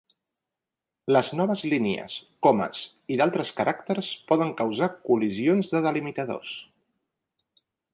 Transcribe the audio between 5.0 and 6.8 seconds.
col·lisions de delimitadors.